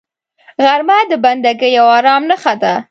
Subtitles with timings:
[0.63, 2.71] غرمه د بندګۍ او آرام نښانه ده